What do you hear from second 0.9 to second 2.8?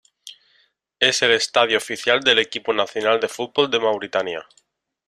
Es el estadio oficial del equipo